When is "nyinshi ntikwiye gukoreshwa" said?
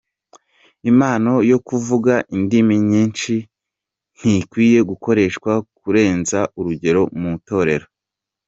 2.91-5.51